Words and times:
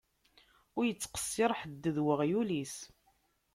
Ur 0.77 0.83
ittqessir 0.91 1.51
ḥedd 1.59 1.83
d 1.95 1.97
uɣyul-is. 2.03 2.75